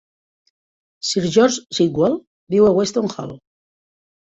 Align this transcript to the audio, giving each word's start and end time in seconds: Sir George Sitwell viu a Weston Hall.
Sir 1.09 1.23
George 1.35 1.77
Sitwell 1.79 2.17
viu 2.57 2.69
a 2.69 2.73
Weston 2.81 3.15
Hall. 3.19 3.39